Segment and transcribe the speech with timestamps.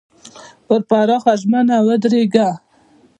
[0.67, 0.79] پر
[1.21, 2.49] خپله ژمنه ودرېږئ.